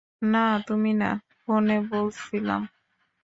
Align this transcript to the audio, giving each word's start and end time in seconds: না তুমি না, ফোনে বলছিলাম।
না 0.31 0.45
তুমি 0.67 0.91
না, 0.93 1.09
ফোনে 1.39 1.77
বলছিলাম। 1.91 2.61